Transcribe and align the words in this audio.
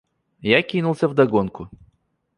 Я 0.57 0.63
кинулся 0.63 1.07
вдогонку. 1.07 1.69